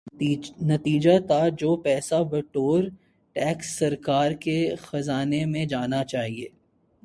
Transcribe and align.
نتیجتا 0.61 1.39
جو 1.49 1.75
پیسہ 1.75 2.23
بطور 2.23 2.83
ٹیکس 3.35 3.77
سرکار 3.79 4.31
کے 4.31 4.75
خزانے 4.81 5.45
میں 5.45 5.65
جانا 5.65 6.03
چاہیے۔ 6.03 6.47